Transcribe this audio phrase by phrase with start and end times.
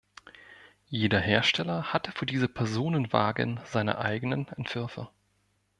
[0.89, 5.09] Jeder Hersteller hatte für diese Personenwagen seine eigenen Entwürfe.